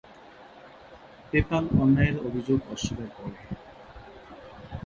[1.31, 3.37] PayPal অন্যায়ের অভিযোগ অস্বীকার করে।